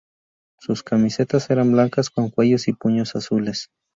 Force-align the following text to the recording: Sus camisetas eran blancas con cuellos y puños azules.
Sus 0.59 0.81
camisetas 0.81 1.51
eran 1.51 1.73
blancas 1.73 2.09
con 2.09 2.31
cuellos 2.31 2.67
y 2.67 2.73
puños 2.73 3.15
azules. 3.15 3.69